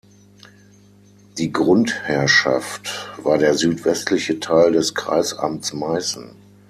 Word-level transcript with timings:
Die 1.37 1.51
Grundherrschaft 1.51 3.11
war 3.21 3.37
der 3.37 3.53
südwestlichste 3.53 4.39
Teil 4.39 4.71
des 4.71 4.95
Kreisamts 4.95 5.73
Meißen. 5.73 6.35